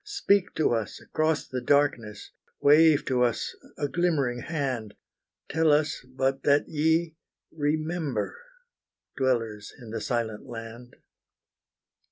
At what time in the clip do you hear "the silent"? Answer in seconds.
9.91-10.47